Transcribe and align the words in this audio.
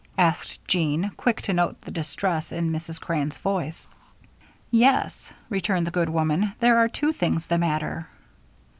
asked 0.17 0.67
Jean, 0.67 1.11
quick 1.15 1.43
to 1.43 1.53
note 1.53 1.79
the 1.81 1.91
distress 1.91 2.51
in 2.51 2.71
Mrs. 2.71 2.99
Crane's 2.99 3.37
voice. 3.37 3.87
"Yes," 4.71 5.31
returned 5.47 5.85
the 5.85 5.91
good 5.91 6.09
woman, 6.09 6.53
"there 6.59 6.77
are 6.79 6.87
two 6.89 7.13
things 7.13 7.45
the 7.45 7.59
matter." 7.59 8.07